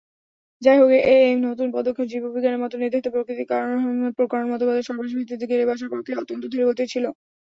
[0.61, 3.47] যাইহোক, এই নতুন পদক্ষেপ জীববিজ্ঞানের মত নির্ধারিত প্রাকৃতিক
[4.17, 7.05] প্রকরণ মতবাদের সর্বশেষ ভিত্তিতে গেড়ে বসার পক্ষে অত্যন্ত ধীরগতির ছিল।